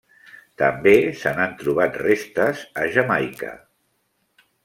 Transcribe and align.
També 0.61 0.93
se 1.23 1.33
n'han 1.39 1.53
trobat 1.59 2.01
restes 2.03 2.63
a 2.85 2.89
Jamaica. 2.97 3.51